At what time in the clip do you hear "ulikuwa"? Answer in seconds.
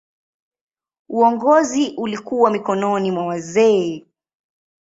1.97-2.51